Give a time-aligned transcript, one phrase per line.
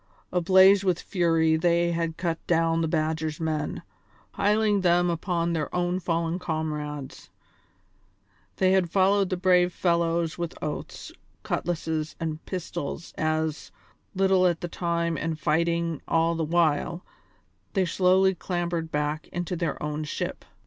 [0.33, 3.83] Ablaze with fury they had cut down the Badger's men,
[4.31, 7.29] piling them upon their own fallen comrades;
[8.55, 11.11] they had followed the brave fellows with oaths,
[11.43, 13.71] cutlasses, and pistols as,
[14.15, 17.05] little at a time and fighting all the while,
[17.73, 20.43] they slowly clambered back into their own ship.